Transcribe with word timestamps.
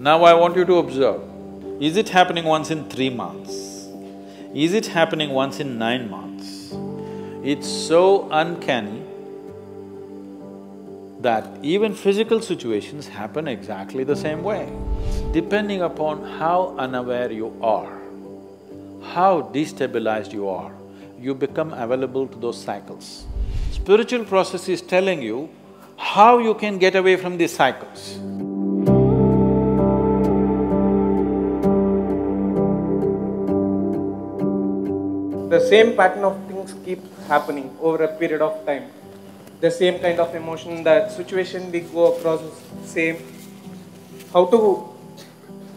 Now 0.00 0.22
I 0.22 0.32
want 0.34 0.54
you 0.54 0.64
to 0.64 0.76
observe, 0.76 1.20
is 1.80 1.96
it 1.96 2.10
happening 2.10 2.44
once 2.44 2.70
in 2.70 2.88
three 2.88 3.10
months? 3.10 3.88
Is 4.54 4.72
it 4.72 4.86
happening 4.86 5.30
once 5.30 5.58
in 5.58 5.76
nine 5.76 6.08
months? 6.08 6.72
It's 7.42 7.66
so 7.66 8.28
uncanny 8.30 9.02
that 11.18 11.48
even 11.64 11.94
physical 11.94 12.40
situations 12.40 13.08
happen 13.08 13.48
exactly 13.48 14.04
the 14.04 14.14
same 14.14 14.44
way. 14.44 14.72
Depending 15.32 15.82
upon 15.82 16.22
how 16.38 16.76
unaware 16.78 17.32
you 17.32 17.52
are, 17.60 17.98
how 19.02 19.50
destabilized 19.52 20.32
you 20.32 20.48
are, 20.48 20.72
you 21.18 21.34
become 21.34 21.72
available 21.72 22.28
to 22.28 22.38
those 22.38 22.62
cycles. 22.62 23.26
Spiritual 23.72 24.24
process 24.24 24.68
is 24.68 24.80
telling 24.80 25.20
you 25.20 25.48
how 25.96 26.38
you 26.38 26.54
can 26.54 26.78
get 26.78 26.94
away 26.94 27.16
from 27.16 27.36
these 27.36 27.52
cycles. 27.52 28.16
The 35.48 35.60
same 35.60 35.96
pattern 35.96 36.24
of 36.24 36.36
things 36.46 36.74
keep 36.84 37.00
happening 37.26 37.76
over 37.80 38.04
a 38.04 38.08
period 38.16 38.42
of 38.42 38.64
time. 38.66 38.90
The 39.60 39.70
same 39.70 39.98
kind 39.98 40.20
of 40.20 40.34
emotion, 40.34 40.84
the 40.84 41.08
situation 41.08 41.72
we 41.72 41.80
go 41.80 42.14
across 42.14 42.40
is 42.42 42.54
same. 42.84 43.16
How 44.32 44.44
to 44.46 44.88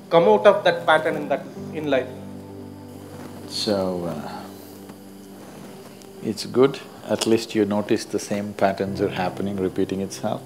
come 0.10 0.24
out 0.24 0.46
of 0.46 0.64
that 0.66 0.86
pattern 0.86 1.16
in 1.16 1.30
that 1.30 1.46
in 1.74 1.90
life? 1.90 2.08
So, 3.48 4.06
uh, 4.06 4.44
it's 6.24 6.46
good, 6.46 6.80
at 7.10 7.26
least 7.26 7.56
you 7.56 7.66
notice 7.66 8.06
the 8.06 8.20
same 8.20 8.54
patterns 8.54 9.02
are 9.02 9.10
happening, 9.10 9.56
repeating 9.58 10.02
itself. 10.02 10.42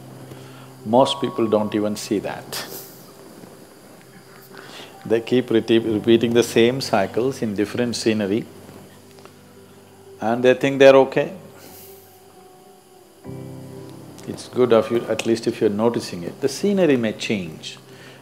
Most 0.86 1.20
people 1.20 1.48
don't 1.48 1.74
even 1.74 1.96
see 1.96 2.20
that. 2.20 2.66
They 5.06 5.22
keep 5.22 5.50
repeating 5.50 6.34
the 6.34 6.44
same 6.44 6.80
cycles 6.82 7.42
in 7.42 7.56
different 7.56 7.96
scenery 7.96 8.46
and 10.26 10.44
they 10.44 10.54
think 10.56 10.80
they're 10.80 10.96
okay. 10.96 11.32
It's 14.28 14.48
good 14.50 14.74
of 14.74 14.90
you, 14.92 15.02
at 15.08 15.26
least 15.28 15.46
if 15.46 15.62
you're 15.62 15.70
noticing 15.70 16.24
it. 16.24 16.42
The 16.42 16.50
scenery 16.50 16.98
may 16.98 17.14
change. 17.14 17.78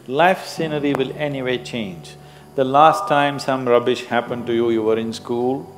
Life 0.08 0.46
scenery 0.46 0.94
will 0.94 1.14
anyway 1.16 1.64
change. 1.64 2.16
The 2.56 2.66
last 2.66 3.08
time 3.08 3.40
some 3.40 3.66
rubbish 3.66 4.04
happened 4.06 4.46
to 4.48 4.54
you, 4.54 4.70
you 4.70 4.84
were 4.84 4.98
in 4.98 5.14
school. 5.14 5.74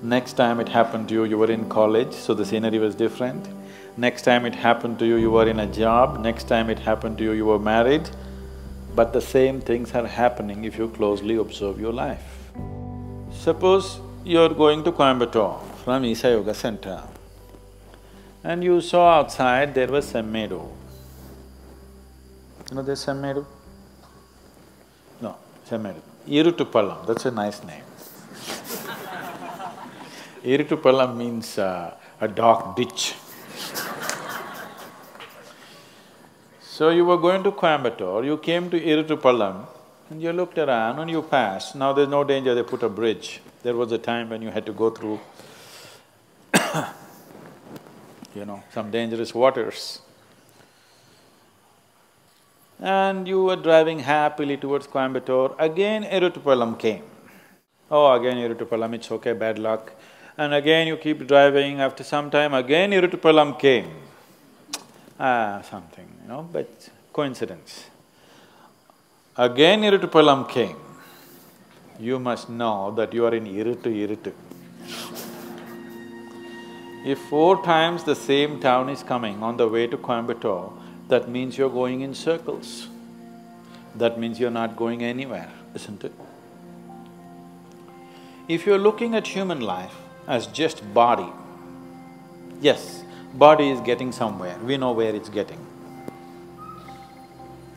Next 0.00 0.34
time 0.34 0.60
it 0.60 0.68
happened 0.68 1.08
to 1.08 1.14
you, 1.14 1.24
you 1.24 1.36
were 1.36 1.50
in 1.50 1.68
college, 1.68 2.12
so 2.12 2.34
the 2.34 2.44
scenery 2.44 2.78
was 2.78 2.94
different. 2.94 3.48
Next 3.96 4.22
time 4.22 4.46
it 4.46 4.54
happened 4.54 5.00
to 5.00 5.06
you, 5.06 5.16
you 5.16 5.32
were 5.32 5.48
in 5.48 5.58
a 5.58 5.66
job. 5.66 6.20
Next 6.20 6.44
time 6.44 6.70
it 6.70 6.78
happened 6.78 7.18
to 7.18 7.24
you, 7.24 7.32
you 7.32 7.46
were 7.46 7.58
married. 7.58 8.08
But 8.94 9.12
the 9.12 9.20
same 9.20 9.60
things 9.60 9.92
are 9.92 10.06
happening 10.06 10.64
if 10.64 10.78
you 10.78 10.88
closely 10.88 11.34
observe 11.34 11.80
your 11.80 11.92
life. 11.92 12.52
Suppose 13.32 14.00
you're 14.28 14.52
going 14.52 14.84
to 14.84 14.92
Coimbatore 14.92 15.58
from 15.82 16.04
Isha 16.04 16.28
Yoga 16.32 16.52
Center 16.52 17.02
and 18.44 18.62
you 18.62 18.78
saw 18.82 19.20
outside 19.20 19.74
there 19.74 19.86
was 19.88 20.12
Semmedu. 20.12 20.68
You 22.68 22.76
know 22.76 22.82
there's 22.82 23.06
Semmedu? 23.06 23.46
No, 25.22 25.34
Semmedu. 25.66 26.02
Irutupallam, 26.28 27.06
that's 27.06 27.24
a 27.24 27.30
nice 27.30 27.64
name. 27.64 27.84
Irutupallam 30.44 31.16
means 31.16 31.56
uh, 31.58 31.94
a 32.20 32.28
dark 32.28 32.76
ditch. 32.76 33.14
so 36.60 36.90
you 36.90 37.06
were 37.06 37.16
going 37.16 37.42
to 37.44 37.50
Coimbatore, 37.50 38.26
you 38.26 38.36
came 38.36 38.68
to 38.68 38.78
Irutupallam 38.78 39.77
and 40.10 40.22
you 40.22 40.32
looked 40.32 40.58
around 40.58 40.98
and 40.98 41.10
you 41.10 41.22
passed. 41.22 41.74
Now 41.74 41.92
there's 41.92 42.08
no 42.08 42.24
danger, 42.24 42.54
they 42.54 42.62
put 42.62 42.82
a 42.82 42.88
bridge. 42.88 43.40
There 43.62 43.76
was 43.76 43.92
a 43.92 43.98
time 43.98 44.30
when 44.30 44.42
you 44.42 44.50
had 44.50 44.64
to 44.66 44.72
go 44.72 44.90
through 44.90 45.20
you 48.34 48.44
know, 48.44 48.62
some 48.72 48.90
dangerous 48.90 49.34
waters. 49.34 50.00
And 52.80 53.26
you 53.26 53.42
were 53.42 53.56
driving 53.56 53.98
happily 54.00 54.56
towards 54.56 54.86
Coimbatore, 54.86 55.56
again 55.58 56.04
Irutupallam 56.04 56.78
came. 56.78 57.02
Oh, 57.90 58.12
again 58.12 58.36
Irutupallam, 58.36 58.94
it's 58.94 59.10
okay, 59.10 59.32
bad 59.32 59.58
luck. 59.58 59.92
And 60.36 60.54
again 60.54 60.86
you 60.86 60.96
keep 60.96 61.26
driving, 61.26 61.80
after 61.80 62.04
some 62.04 62.30
time 62.30 62.54
again 62.54 62.92
Irutupallam 62.92 63.58
came. 63.58 63.90
Ah, 65.18 65.60
something, 65.68 66.08
you 66.22 66.28
know, 66.28 66.48
but 66.52 66.88
coincidence. 67.12 67.86
Again 69.38 69.82
Irutupallam 69.82 70.48
came 70.48 70.76
you 72.00 72.18
must 72.18 72.48
know 72.50 72.90
that 72.96 73.12
you 73.14 73.24
are 73.24 73.32
in 73.32 73.44
Iritu 73.44 73.86
Iritu. 73.86 74.32
If 77.04 77.20
four 77.30 77.62
times 77.62 78.02
the 78.02 78.16
same 78.16 78.58
town 78.58 78.88
is 78.88 79.04
coming 79.04 79.40
on 79.40 79.56
the 79.56 79.68
way 79.68 79.86
to 79.86 79.96
Coimbatore, 79.96 80.72
that 81.06 81.28
means 81.28 81.56
you're 81.56 81.70
going 81.70 82.00
in 82.00 82.14
circles. 82.14 82.88
That 83.94 84.18
means 84.18 84.40
you're 84.40 84.50
not 84.50 84.76
going 84.76 85.04
anywhere, 85.04 85.50
isn't 85.72 86.02
it? 86.02 86.12
If 88.48 88.66
you're 88.66 88.78
looking 88.78 89.14
at 89.14 89.28
human 89.28 89.60
life 89.60 89.94
as 90.26 90.48
just 90.48 90.82
body, 90.92 91.30
yes, 92.60 93.04
body 93.34 93.70
is 93.70 93.80
getting 93.82 94.10
somewhere, 94.10 94.58
we 94.64 94.76
know 94.76 94.90
where 94.90 95.14
it's 95.14 95.28
getting. 95.28 95.64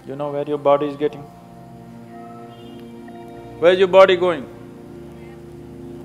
You 0.07 0.15
know 0.15 0.31
where 0.31 0.47
your 0.47 0.57
body 0.57 0.87
is 0.87 0.95
getting? 0.95 1.23
Where's 3.61 3.77
your 3.77 3.89
body 3.89 4.15
going? 4.15 4.45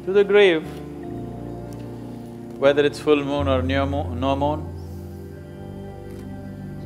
To 0.05 0.13
the 0.13 0.25
grave. 0.25 0.63
Whether 2.59 2.85
it's 2.85 2.99
full 2.99 3.25
moon 3.25 3.49
or 3.49 3.63
new 3.63 3.87
moon, 3.87 4.21
no 4.21 4.37
moon, 4.37 4.61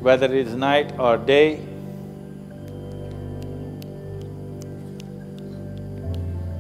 whether 0.01 0.33
it's 0.33 0.53
night 0.53 0.93
or 0.97 1.17
day, 1.17 1.57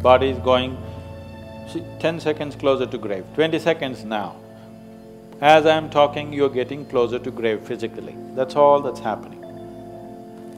body 0.02 0.30
is 0.30 0.38
going 0.38 0.76
ten 2.00 2.18
seconds 2.18 2.56
closer 2.56 2.86
to 2.86 2.98
grave, 2.98 3.24
twenty 3.36 3.60
seconds 3.60 4.04
now. 4.04 4.34
As 5.40 5.66
I'm 5.66 5.88
talking, 5.88 6.32
you're 6.32 6.50
getting 6.50 6.84
closer 6.84 7.20
to 7.20 7.30
grave 7.30 7.62
physically, 7.62 8.16
that's 8.34 8.56
all 8.56 8.80
that's 8.80 8.98
happening. 8.98 9.44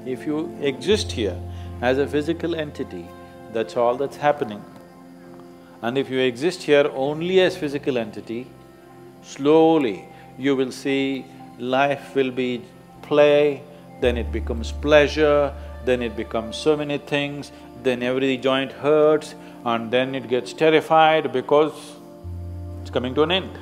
If 0.07 0.25
you 0.25 0.57
exist 0.63 1.13
here 1.13 1.37
as 1.83 1.99
a 1.99 2.07
physical 2.07 2.55
entity, 2.55 3.07
that's 3.53 3.77
all 3.77 3.97
that's 3.97 4.17
happening. 4.17 4.63
And 5.83 5.99
if 5.99 6.09
you 6.09 6.21
exist 6.21 6.63
here 6.63 6.91
only 6.95 7.41
as 7.41 7.57
physical 7.57 7.99
entity, 7.99 8.47
slowly 9.23 10.05
you 10.39 10.55
will 10.57 10.73
see 10.73 11.27
life 11.59 12.15
will 12.15 12.31
be 12.31 12.63
play, 13.03 13.63
then 14.01 14.17
it 14.17 14.33
becomes 14.33 14.73
pleasure, 14.73 15.53
then 15.85 16.03
it 16.03 16.17
becomes 16.17 16.57
so 16.57 16.77
many 16.77 16.99
things, 16.99 17.53
then 17.83 18.03
every 18.03 18.37
joint 18.37 18.73
hurts 18.73 19.35
and 19.65 19.91
then 19.91 20.15
it 20.15 20.29
gets 20.29 20.53
terrified 20.53 21.33
because 21.33 21.73
it's 22.81 22.91
coming 22.91 23.15
to 23.15 23.23
an 23.23 23.33
end. 23.33 23.59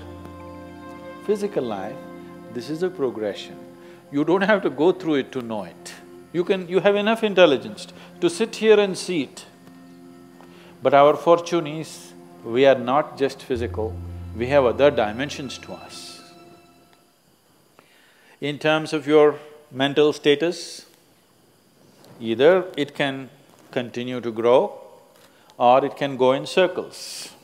Physical 1.24 1.64
life, 1.64 1.96
this 2.52 2.70
is 2.70 2.82
a 2.82 2.90
progression. 2.90 3.56
You 4.12 4.24
don't 4.24 4.42
have 4.42 4.62
to 4.62 4.70
go 4.70 4.92
through 4.92 5.16
it 5.16 5.32
to 5.32 5.42
know 5.42 5.64
it. 5.64 5.94
You 6.32 6.44
can… 6.44 6.68
you 6.68 6.80
have 6.80 6.96
enough 6.96 7.22
intelligence 7.24 7.86
to 8.20 8.30
sit 8.30 8.56
here 8.56 8.78
and 8.78 8.96
see 8.96 9.22
it. 9.22 9.46
But 10.82 10.94
our 10.94 11.14
fortune 11.16 11.66
is, 11.66 12.12
we 12.44 12.64
are 12.64 12.78
not 12.78 13.18
just 13.18 13.42
physical, 13.42 13.94
we 14.36 14.46
have 14.46 14.64
other 14.64 14.90
dimensions 14.90 15.58
to 15.58 15.72
us. 15.72 16.20
In 18.40 18.58
terms 18.58 18.92
of 18.92 19.06
your 19.06 19.38
mental 19.70 20.12
status, 20.12 20.86
either 22.18 22.66
it 22.76 22.94
can 22.94 23.28
continue 23.70 24.20
to 24.20 24.32
grow 24.32 24.80
or 25.58 25.84
it 25.84 25.96
can 25.96 26.16
go 26.16 26.32
in 26.32 26.46
circles. 26.46 27.34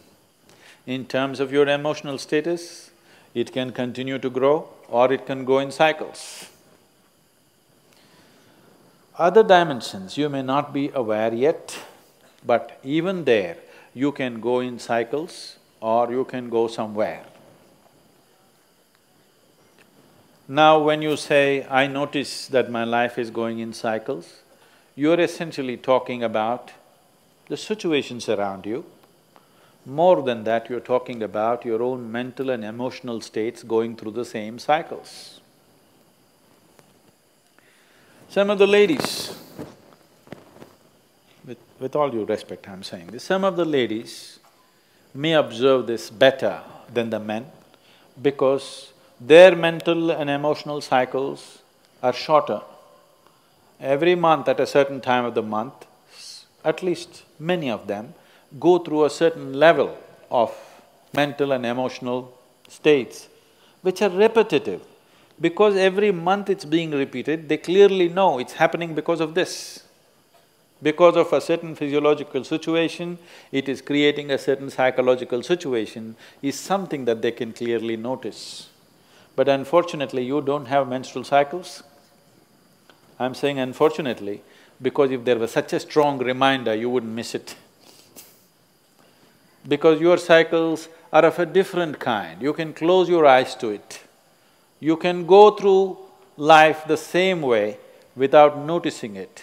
In 0.86 1.04
terms 1.04 1.38
of 1.40 1.52
your 1.52 1.68
emotional 1.68 2.16
status, 2.16 2.90
it 3.34 3.52
can 3.52 3.72
continue 3.72 4.18
to 4.18 4.30
grow 4.30 4.68
or 4.88 5.12
it 5.12 5.26
can 5.26 5.44
go 5.44 5.58
in 5.58 5.70
cycles. 5.70 6.48
Other 9.18 9.42
dimensions 9.42 10.16
you 10.16 10.28
may 10.28 10.42
not 10.42 10.72
be 10.72 10.90
aware 10.94 11.34
yet, 11.34 11.78
but 12.44 12.78
even 12.84 13.24
there, 13.24 13.56
you 13.94 14.12
can 14.12 14.40
go 14.40 14.60
in 14.60 14.78
cycles 14.78 15.56
or 15.80 16.10
you 16.10 16.24
can 16.24 16.50
go 16.50 16.68
somewhere. 16.68 17.24
Now 20.48 20.78
when 20.78 21.02
you 21.02 21.16
say, 21.16 21.66
I 21.68 21.86
notice 21.86 22.46
that 22.48 22.70
my 22.70 22.84
life 22.84 23.18
is 23.18 23.30
going 23.30 23.58
in 23.58 23.72
cycles, 23.72 24.42
you're 24.94 25.20
essentially 25.20 25.76
talking 25.76 26.22
about 26.22 26.72
the 27.48 27.56
situations 27.56 28.28
around 28.28 28.64
you. 28.64 28.84
More 29.84 30.22
than 30.22 30.44
that, 30.44 30.68
you're 30.68 30.80
talking 30.80 31.22
about 31.22 31.64
your 31.64 31.82
own 31.82 32.10
mental 32.10 32.50
and 32.50 32.64
emotional 32.64 33.20
states 33.20 33.62
going 33.62 33.96
through 33.96 34.12
the 34.12 34.24
same 34.24 34.58
cycles. 34.58 35.40
Some 38.28 38.50
of 38.50 38.58
the 38.58 38.66
ladies, 38.66 39.36
with, 41.78 41.94
all 41.94 42.10
due 42.10 42.24
respect 42.24 42.68
I'm 42.68 42.82
saying 42.82 43.08
this, 43.08 43.24
some 43.24 43.44
of 43.44 43.56
the 43.56 43.64
ladies 43.64 44.38
may 45.14 45.32
observe 45.32 45.86
this 45.86 46.10
better 46.10 46.60
than 46.92 47.10
the 47.10 47.20
men 47.20 47.46
because 48.20 48.92
their 49.20 49.56
mental 49.56 50.10
and 50.10 50.28
emotional 50.28 50.80
cycles 50.80 51.62
are 52.02 52.12
shorter. 52.12 52.60
Every 53.80 54.14
month 54.14 54.48
at 54.48 54.60
a 54.60 54.66
certain 54.66 55.00
time 55.00 55.24
of 55.24 55.34
the 55.34 55.42
month, 55.42 55.86
at 56.64 56.82
least 56.82 57.24
many 57.38 57.70
of 57.70 57.86
them 57.86 58.14
go 58.58 58.78
through 58.78 59.04
a 59.04 59.10
certain 59.10 59.52
level 59.52 59.96
of 60.30 60.54
mental 61.12 61.52
and 61.52 61.64
emotional 61.64 62.36
states 62.68 63.28
which 63.82 64.02
are 64.02 64.10
repetitive. 64.10 64.82
Because 65.40 65.76
every 65.76 66.12
month 66.12 66.48
it's 66.48 66.64
being 66.64 66.90
repeated, 66.90 67.48
they 67.48 67.58
clearly 67.58 68.08
know 68.08 68.38
it's 68.38 68.54
happening 68.54 68.94
because 68.94 69.20
of 69.20 69.34
this. 69.34 69.82
Because 70.86 71.16
of 71.16 71.32
a 71.32 71.40
certain 71.40 71.74
physiological 71.74 72.44
situation, 72.44 73.18
it 73.50 73.68
is 73.68 73.82
creating 73.82 74.30
a 74.30 74.38
certain 74.38 74.70
psychological 74.70 75.42
situation, 75.42 76.14
is 76.42 76.56
something 76.56 77.06
that 77.06 77.22
they 77.22 77.32
can 77.32 77.52
clearly 77.52 77.96
notice. 77.96 78.68
But 79.34 79.48
unfortunately, 79.48 80.22
you 80.24 80.40
don't 80.40 80.66
have 80.66 80.86
menstrual 80.86 81.24
cycles. 81.24 81.82
I'm 83.18 83.34
saying 83.34 83.58
unfortunately, 83.58 84.42
because 84.80 85.10
if 85.10 85.24
there 85.24 85.40
was 85.40 85.50
such 85.50 85.72
a 85.72 85.80
strong 85.80 86.18
reminder, 86.18 86.72
you 86.72 86.88
wouldn't 86.88 87.12
miss 87.12 87.34
it. 87.34 87.56
Because 89.66 90.00
your 90.00 90.18
cycles 90.18 90.88
are 91.12 91.24
of 91.24 91.40
a 91.40 91.46
different 91.46 91.98
kind, 91.98 92.40
you 92.40 92.52
can 92.52 92.72
close 92.72 93.08
your 93.08 93.26
eyes 93.26 93.56
to 93.56 93.70
it. 93.70 94.02
You 94.78 94.96
can 94.96 95.26
go 95.26 95.50
through 95.50 95.98
life 96.36 96.84
the 96.86 96.96
same 96.96 97.42
way 97.42 97.78
without 98.14 98.56
noticing 98.56 99.16
it. 99.16 99.42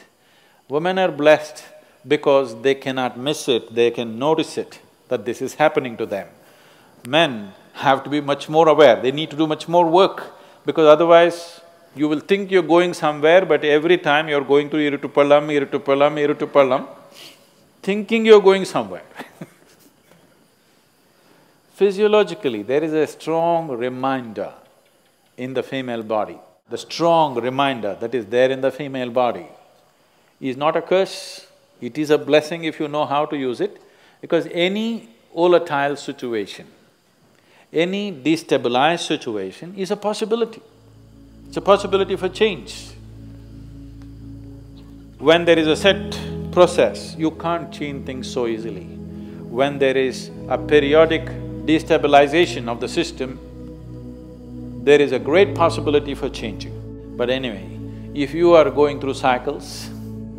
Women 0.74 0.98
are 0.98 1.12
blessed 1.12 1.64
because 2.08 2.60
they 2.64 2.74
cannot 2.74 3.16
miss 3.16 3.48
it, 3.48 3.76
they 3.76 3.92
can 3.92 4.18
notice 4.18 4.58
it, 4.58 4.80
that 5.08 5.24
this 5.24 5.40
is 5.40 5.54
happening 5.54 5.96
to 5.98 6.08
them. 6.08 6.28
Men 7.08 7.54
have 7.74 8.04
to 8.06 8.10
be 8.10 8.22
much 8.22 8.50
more 8.50 8.68
aware, 8.68 9.00
they 9.00 9.12
need 9.12 9.30
to 9.30 9.36
do 9.36 9.46
much 9.46 9.68
more 9.68 9.88
work 9.88 10.34
because 10.66 10.88
otherwise 10.88 11.62
you 11.96 12.10
will 12.10 12.20
think 12.20 12.50
you're 12.50 12.70
going 12.76 12.96
somewhere 12.96 13.46
but 13.46 13.64
every 13.64 14.00
time 14.00 14.28
you're 14.28 14.44
going 14.54 14.68
to 14.72 14.78
Irutupallam, 14.78 15.44
Irutupallam, 15.60 16.14
Irutupallam, 16.26 16.88
thinking 17.84 18.26
you're 18.26 18.42
going 18.42 18.66
somewhere 18.66 19.06
Physiologically, 21.76 22.64
there 22.64 22.84
is 22.84 22.94
a 22.94 23.06
strong 23.06 23.70
reminder 23.70 24.52
in 25.38 25.54
the 25.54 25.62
female 25.62 26.02
body. 26.02 26.40
The 26.68 26.80
strong 26.80 27.40
reminder 27.40 27.96
that 28.00 28.16
is 28.16 28.26
there 28.26 28.50
in 28.50 28.62
the 28.62 28.72
female 28.72 29.12
body 29.12 29.48
is 30.50 30.58
not 30.58 30.76
a 30.76 30.82
curse, 30.82 31.48
it 31.82 31.98
is 31.98 32.10
a 32.10 32.18
blessing 32.18 32.66
if 32.66 32.80
you 32.80 32.88
know 32.88 33.06
how 33.06 33.26
to 33.26 33.38
use 33.38 33.62
it, 33.62 33.82
because 34.22 34.48
any 34.52 35.10
volatile 35.34 35.96
situation, 35.96 36.68
any 37.72 38.12
destabilized 38.12 39.08
situation 39.08 39.74
is 39.78 39.90
a 39.90 39.96
possibility. 39.96 40.62
It's 41.48 41.58
a 41.58 41.62
possibility 41.62 42.16
for 42.16 42.30
change. 42.30 42.92
When 45.18 45.46
there 45.46 45.58
is 45.58 45.68
a 45.68 45.76
set 45.76 46.20
process, 46.52 47.16
you 47.18 47.32
can't 47.32 47.74
change 47.74 48.06
things 48.06 48.30
so 48.30 48.48
easily. 48.48 48.84
When 48.84 49.80
there 49.80 49.96
is 49.96 50.30
a 50.50 50.58
periodic 50.58 51.26
destabilization 51.66 52.68
of 52.68 52.82
the 52.82 52.90
system, 52.90 53.40
there 54.84 55.00
is 55.00 55.14
a 55.14 55.20
great 55.20 55.56
possibility 55.56 56.14
for 56.16 56.28
changing. 56.30 57.16
But 57.16 57.30
anyway, 57.30 57.70
if 58.14 58.34
you 58.34 58.54
are 58.54 58.70
going 58.70 59.00
through 59.00 59.14
cycles, 59.14 59.90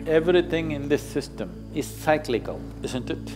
everything 0.06 0.72
in 0.72 0.88
this 0.88 1.02
system 1.02 1.50
is 1.74 1.86
cyclical, 1.86 2.60
isn't 2.82 3.10
it? 3.10 3.26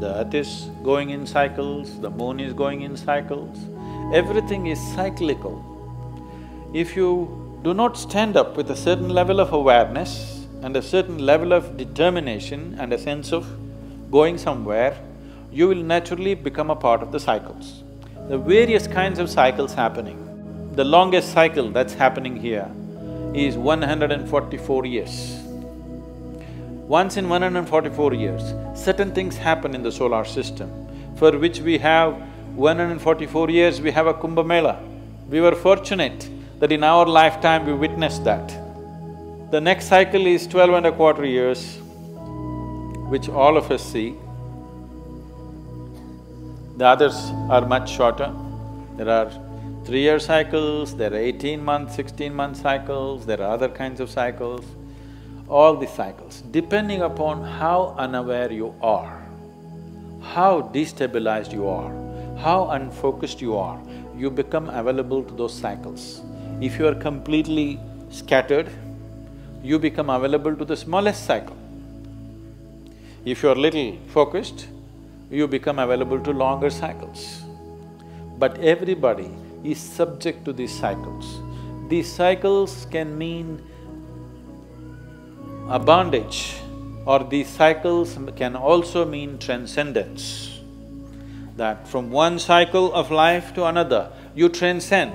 The 0.00 0.14
earth 0.16 0.34
is 0.34 0.70
going 0.84 1.10
in 1.10 1.26
cycles, 1.26 1.98
the 2.00 2.10
moon 2.10 2.38
is 2.38 2.52
going 2.52 2.82
in 2.82 2.96
cycles, 2.96 3.58
everything 4.12 4.66
is 4.66 4.78
cyclical. 4.94 5.64
If 6.74 6.94
you 6.94 7.60
do 7.64 7.72
not 7.72 7.96
stand 7.96 8.36
up 8.36 8.56
with 8.56 8.70
a 8.70 8.76
certain 8.76 9.08
level 9.08 9.40
of 9.40 9.52
awareness 9.52 10.46
and 10.62 10.76
a 10.76 10.82
certain 10.82 11.18
level 11.18 11.52
of 11.52 11.76
determination 11.76 12.76
and 12.78 12.92
a 12.92 12.98
sense 12.98 13.32
of 13.32 13.46
going 14.10 14.36
somewhere, 14.36 14.96
you 15.50 15.66
will 15.66 15.82
naturally 15.82 16.34
become 16.34 16.70
a 16.70 16.76
part 16.76 17.02
of 17.02 17.10
the 17.10 17.18
cycles. 17.18 17.82
The 18.28 18.36
various 18.36 18.86
kinds 18.86 19.18
of 19.18 19.30
cycles 19.30 19.72
happening. 19.72 20.24
The 20.74 20.84
longest 20.84 21.32
cycle 21.32 21.70
that's 21.70 21.94
happening 21.94 22.36
here 22.36 22.70
is 23.34 23.56
144 23.56 24.86
years. 24.86 25.40
Once 26.86 27.16
in 27.16 27.28
144 27.28 28.14
years, 28.14 28.42
certain 28.74 29.12
things 29.12 29.36
happen 29.36 29.74
in 29.74 29.82
the 29.82 29.92
solar 29.92 30.24
system 30.24 30.70
for 31.16 31.36
which 31.36 31.60
we 31.60 31.78
have 31.78 32.14
144 32.54 33.50
years 33.50 33.80
we 33.80 33.90
have 33.90 34.06
a 34.06 34.14
Kumbh 34.14 34.44
Mela. 34.46 34.80
We 35.28 35.40
were 35.40 35.54
fortunate 35.54 36.28
that 36.60 36.72
in 36.72 36.82
our 36.82 37.06
lifetime 37.06 37.66
we 37.66 37.74
witnessed 37.74 38.24
that. 38.24 38.48
The 39.50 39.60
next 39.60 39.86
cycle 39.86 40.26
is 40.26 40.46
twelve 40.46 40.74
and 40.74 40.86
a 40.86 40.92
quarter 40.92 41.24
years, 41.24 41.76
which 43.08 43.28
all 43.28 43.56
of 43.56 43.70
us 43.70 43.82
see. 43.82 44.14
The 46.76 46.86
others 46.86 47.14
are 47.48 47.66
much 47.66 47.90
shorter. 47.90 48.32
There 48.96 49.08
are 49.08 49.30
three-year 49.88 50.18
cycles, 50.18 50.94
there 50.96 51.14
are 51.14 51.16
eighteen-month, 51.16 51.94
sixteen-month 51.94 52.58
cycles, 52.58 53.24
there 53.24 53.40
are 53.40 53.50
other 53.52 53.70
kinds 53.70 54.00
of 54.00 54.10
cycles. 54.10 54.62
All 55.48 55.76
these 55.76 55.92
cycles, 55.92 56.42
depending 56.50 57.00
upon 57.00 57.42
how 57.42 57.94
unaware 57.96 58.52
you 58.52 58.74
are, 58.82 59.26
how 60.20 60.60
destabilized 60.74 61.54
you 61.54 61.66
are, 61.66 61.90
how 62.36 62.68
unfocused 62.68 63.40
you 63.40 63.56
are, 63.56 63.80
you 64.14 64.30
become 64.30 64.68
available 64.68 65.24
to 65.24 65.32
those 65.32 65.54
cycles. 65.54 66.20
If 66.60 66.78
you 66.78 66.86
are 66.86 66.94
completely 66.94 67.80
scattered, 68.10 68.68
you 69.62 69.78
become 69.78 70.10
available 70.10 70.54
to 70.54 70.66
the 70.66 70.76
smallest 70.76 71.24
cycle. 71.24 71.56
If 73.24 73.42
you 73.42 73.48
are 73.48 73.56
little 73.56 73.96
focused, 74.08 74.68
you 75.30 75.48
become 75.48 75.78
available 75.78 76.20
to 76.20 76.30
longer 76.30 76.68
cycles. 76.68 77.40
But 78.36 78.58
everybody 78.58 79.30
is 79.64 79.78
subject 79.78 80.44
to 80.44 80.52
these 80.52 80.72
cycles. 80.72 81.40
These 81.88 82.12
cycles 82.12 82.86
can 82.90 83.16
mean 83.16 83.62
a 85.68 85.78
bondage 85.78 86.56
or 87.04 87.24
these 87.24 87.48
cycles 87.48 88.18
can 88.36 88.54
also 88.54 89.04
mean 89.04 89.38
transcendence. 89.38 90.60
That 91.56 91.88
from 91.88 92.10
one 92.10 92.38
cycle 92.38 92.92
of 92.92 93.10
life 93.10 93.54
to 93.54 93.64
another, 93.64 94.12
you 94.34 94.48
transcend 94.48 95.12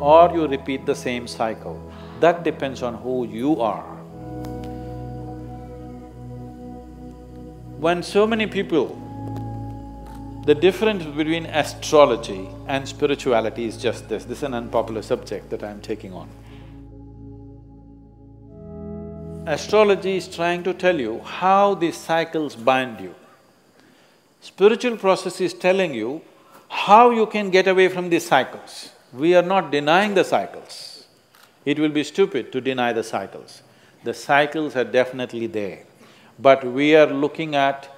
or 0.00 0.30
you 0.32 0.46
repeat 0.46 0.86
the 0.86 0.94
same 0.94 1.26
cycle. 1.26 1.80
That 2.20 2.44
depends 2.44 2.82
on 2.82 2.94
who 2.94 3.26
you 3.26 3.60
are. 3.60 3.96
When 7.80 8.02
so 8.02 8.26
many 8.26 8.46
people 8.46 9.00
the 10.50 10.54
difference 10.56 11.04
between 11.04 11.46
astrology 11.46 12.48
and 12.66 12.88
spirituality 12.88 13.66
is 13.66 13.76
just 13.76 14.08
this, 14.08 14.24
this 14.24 14.38
is 14.38 14.42
an 14.42 14.52
unpopular 14.52 15.00
subject 15.00 15.48
that 15.48 15.62
I'm 15.62 15.80
taking 15.80 16.12
on. 16.12 16.28
Astrology 19.46 20.16
is 20.16 20.26
trying 20.26 20.64
to 20.64 20.74
tell 20.74 20.98
you 20.98 21.20
how 21.20 21.74
these 21.74 21.96
cycles 21.96 22.56
bind 22.56 22.98
you. 23.00 23.14
Spiritual 24.40 24.96
process 24.96 25.40
is 25.40 25.54
telling 25.54 25.94
you 25.94 26.20
how 26.68 27.10
you 27.10 27.26
can 27.26 27.50
get 27.50 27.68
away 27.68 27.86
from 27.86 28.10
these 28.10 28.26
cycles. 28.26 28.90
We 29.12 29.36
are 29.36 29.42
not 29.54 29.70
denying 29.70 30.14
the 30.14 30.24
cycles. 30.24 31.06
It 31.64 31.78
will 31.78 31.90
be 31.90 32.02
stupid 32.02 32.50
to 32.50 32.60
deny 32.60 32.92
the 32.92 33.04
cycles. 33.04 33.62
The 34.02 34.14
cycles 34.14 34.74
are 34.74 34.82
definitely 34.82 35.46
there, 35.46 35.84
but 36.40 36.64
we 36.64 36.96
are 36.96 37.06
looking 37.06 37.54
at 37.54 37.88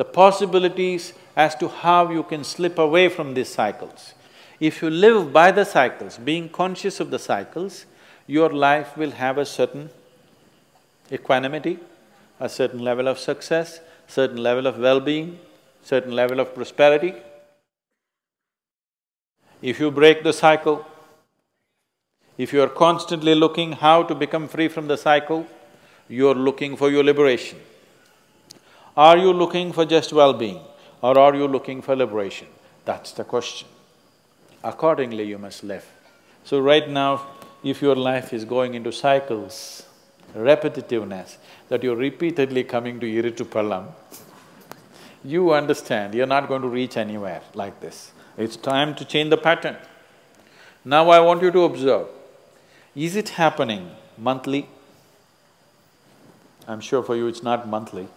the 0.00 0.04
possibilities 0.04 1.12
as 1.36 1.54
to 1.56 1.68
how 1.68 2.10
you 2.10 2.22
can 2.22 2.42
slip 2.42 2.78
away 2.78 3.06
from 3.10 3.34
these 3.34 3.50
cycles. 3.50 4.14
If 4.58 4.80
you 4.80 4.88
live 4.88 5.30
by 5.30 5.50
the 5.50 5.66
cycles, 5.66 6.16
being 6.16 6.48
conscious 6.48 7.00
of 7.00 7.10
the 7.10 7.18
cycles, 7.18 7.84
your 8.26 8.48
life 8.48 8.96
will 8.96 9.10
have 9.10 9.36
a 9.36 9.44
certain 9.44 9.90
equanimity, 11.12 11.78
a 12.38 12.48
certain 12.48 12.78
level 12.78 13.08
of 13.08 13.18
success, 13.18 13.80
certain 14.06 14.38
level 14.38 14.66
of 14.66 14.78
well-being, 14.78 15.38
certain 15.82 16.12
level 16.12 16.40
of 16.40 16.54
prosperity. 16.54 17.12
If 19.60 19.80
you 19.80 19.90
break 19.90 20.22
the 20.22 20.32
cycle, 20.32 20.86
if 22.38 22.54
you 22.54 22.62
are 22.62 22.70
constantly 22.70 23.34
looking 23.34 23.72
how 23.72 24.04
to 24.04 24.14
become 24.14 24.48
free 24.48 24.68
from 24.68 24.88
the 24.88 24.96
cycle, 24.96 25.46
you 26.08 26.30
are 26.30 26.40
looking 26.48 26.74
for 26.74 26.90
your 26.90 27.04
liberation. 27.04 27.58
Are 29.08 29.16
you 29.16 29.32
looking 29.32 29.72
for 29.72 29.86
just 29.86 30.12
well-being? 30.12 30.60
or 31.02 31.18
are 31.18 31.34
you 31.34 31.48
looking 31.48 31.80
for 31.82 31.96
liberation? 31.96 32.48
That's 32.84 33.12
the 33.12 33.24
question. 33.24 33.68
Accordingly, 34.62 35.24
you 35.24 35.38
must 35.38 35.64
live. 35.64 35.86
So 36.44 36.60
right 36.60 36.88
now, 36.88 37.26
if 37.62 37.80
your 37.80 37.96
life 37.96 38.32
is 38.32 38.44
going 38.44 38.74
into 38.74 38.92
cycles, 38.92 39.84
repetitiveness, 40.36 41.36
that 41.68 41.82
you're 41.82 41.96
repeatedly 41.96 42.64
coming 42.64 43.00
to 43.00 43.06
Irutupallam, 43.06 43.88
you 45.24 45.52
understand 45.52 46.14
you're 46.14 46.26
not 46.26 46.48
going 46.48 46.62
to 46.62 46.68
reach 46.68 46.96
anywhere 46.96 47.42
like 47.54 47.80
this. 47.80 48.12
It's 48.36 48.56
time 48.56 48.94
to 48.96 49.04
change 49.04 49.30
the 49.30 49.36
pattern. 49.36 49.76
Now 50.84 51.10
I 51.10 51.20
want 51.20 51.42
you 51.42 51.50
to 51.50 51.64
observe, 51.64 52.08
is 52.94 53.16
it 53.16 53.30
happening 53.30 53.90
monthly? 54.16 54.68
I'm 56.66 56.80
sure 56.80 57.02
for 57.02 57.16
you 57.16 57.26
it's 57.26 57.42
not 57.42 57.68
monthly. 57.68 58.08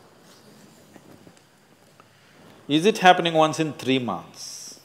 Is 2.68 2.86
it 2.86 3.00
happening 3.00 3.34
once 3.34 3.60
in 3.60 3.74
three 3.74 4.00
months? 4.00 4.80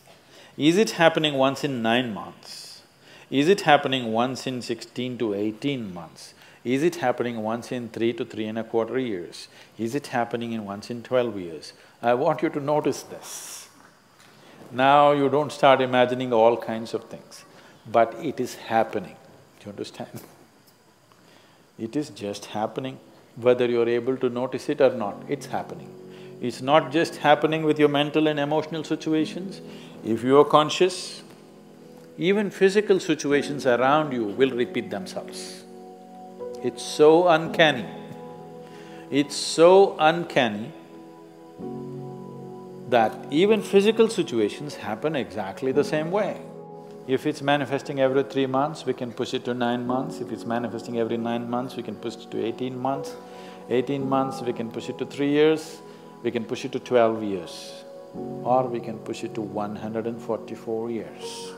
Is 0.57 0.77
it 0.77 0.91
happening 0.93 1.35
once 1.35 1.63
in 1.63 1.81
nine 1.81 2.13
months? 2.13 2.83
Is 3.31 3.47
it 3.47 3.61
happening 3.61 4.11
once 4.11 4.49
in 4.49 4.63
sixteen 4.63 5.17
to 5.19 5.33
eighteen 5.33 5.95
months? 5.95 6.35
Is 6.65 6.83
it 6.83 6.97
happening 6.97 7.41
once 7.41 7.71
in 7.71 7.89
three 7.89 8.13
to 8.15 8.25
three 8.25 8.47
and 8.47 8.59
a 8.59 8.65
quarter 8.65 8.99
years? 8.99 9.47
Is 9.79 9.95
it 9.95 10.09
happening 10.09 10.51
in 10.51 10.65
once 10.65 10.91
in 10.91 11.05
twelve 11.05 11.39
years? 11.39 11.73
I 12.03 12.15
want 12.15 12.43
you 12.43 12.49
to 12.49 12.59
notice 12.59 13.05
this. 13.05 13.69
Now 14.73 15.13
you 15.13 15.29
don't 15.29 15.53
start 15.53 15.81
imagining 15.81 16.33
all 16.33 16.57
kinds 16.57 16.95
of 16.95 17.05
things, 17.05 17.45
but 17.87 18.13
it 18.21 18.41
is 18.41 18.57
happening, 18.57 19.15
do 19.61 19.67
you 19.67 19.71
understand? 19.71 20.21
It 21.79 21.95
is 21.95 22.11
just 22.11 22.47
happening, 22.47 22.99
whether 23.37 23.67
you're 23.67 23.89
able 23.89 24.17
to 24.17 24.29
notice 24.29 24.69
it 24.69 24.81
or 24.81 24.91
not, 24.91 25.23
it's 25.29 25.47
happening. 25.47 25.95
It's 26.41 26.63
not 26.63 26.93
just 26.93 27.17
happening 27.17 27.65
with 27.65 27.79
your 27.79 27.89
mental 27.89 28.29
and 28.29 28.39
emotional 28.39 28.85
situations. 28.85 29.61
If 30.05 30.23
you 30.23 30.39
are 30.39 30.45
conscious, 30.45 31.23
even 32.17 32.51
physical 32.51 33.01
situations 33.01 33.67
around 33.67 34.13
you 34.13 34.25
will 34.25 34.51
repeat 34.51 34.91
themselves. 34.91 35.65
It's 36.63 36.83
so 36.83 37.29
uncanny. 37.29 37.87
It's 39.11 39.35
so 39.37 39.97
uncanny 39.99 40.73
that 42.89 43.13
even 43.31 43.63
physical 43.63 44.09
situations 44.09 44.77
happen 44.77 45.17
exactly 45.17 45.73
the 45.73 45.85
same 45.85 46.11
way. 46.11 46.41
If 47.07 47.27
it's 47.27 47.43
manifesting 47.43 48.01
every 48.01 48.23
three 48.23 48.47
months, 48.47 48.85
we 48.85 48.93
can 48.93 49.13
push 49.13 49.35
it 49.35 49.45
to 49.47 49.55
nine 49.55 49.87
months. 49.87 50.21
If 50.21 50.31
it's 50.31 50.45
manifesting 50.45 50.99
every 50.99 51.17
nine 51.17 51.49
months, 51.49 51.75
we 51.75 51.83
can 51.83 51.97
push 51.97 52.17
it 52.17 52.31
to 52.31 52.45
eighteen 52.45 52.79
months. 52.79 53.15
Eighteen 53.71 54.09
months, 54.09 54.43
we 54.43 54.53
can 54.53 54.71
push 54.71 54.89
it 54.89 54.99
to 54.99 55.07
three 55.07 55.31
years. 55.31 55.81
We 56.23 56.31
can 56.31 56.45
push 56.45 56.65
it 56.65 56.73
to 56.73 56.81
twelve 56.81 57.23
years. 57.23 57.85
Or 58.15 58.67
we 58.67 58.81
can 58.81 58.99
push 58.99 59.23
it 59.23 59.35
to 59.35 59.43
one 59.43 59.77
hundred 59.77 60.07
and 60.07 60.21
forty-four 60.21 60.91
years. 60.91 61.53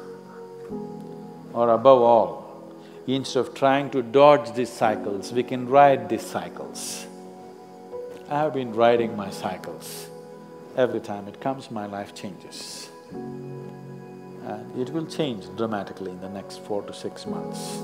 Or 1.53 1.71
above 1.71 2.03
all, 2.03 2.75
instead 3.07 3.41
of 3.41 3.55
trying 3.55 3.91
to 3.91 4.03
dodge 4.03 4.53
these 4.55 4.69
cycles, 4.69 5.33
we 5.33 5.43
can 5.43 5.69
ride 5.69 6.09
these 6.09 6.27
cycles. 6.27 7.07
I 8.29 8.39
have 8.39 8.55
been 8.55 8.73
riding 8.73 9.17
my 9.17 9.31
cycles. 9.31 10.09
Every 10.77 11.01
time 11.01 11.27
it 11.27 11.41
comes, 11.41 11.71
my 11.71 11.87
life 11.87 12.15
changes. 12.15 12.91
And 13.13 14.79
it 14.79 14.91
will 14.91 15.07
change 15.07 15.47
dramatically 15.57 16.11
in 16.11 16.21
the 16.21 16.29
next 16.29 16.61
four 16.65 16.83
to 16.83 16.93
six 16.93 17.27
months. 17.27 17.81